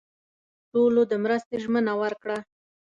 [0.71, 2.37] ټولو د مرستې ژمنه ورکړه.